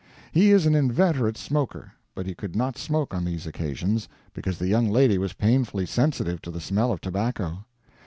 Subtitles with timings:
[0.31, 4.67] He is an inveterate smoker; but he could not smoke on these occasions, because the
[4.67, 7.65] young lady was painfully sensitive to the smell of tobacco.